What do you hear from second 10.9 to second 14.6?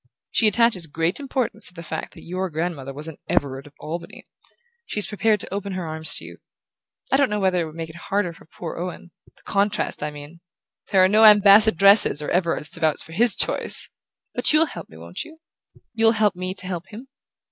are no Ambassadresses or Everards to vouch for HIS choice! But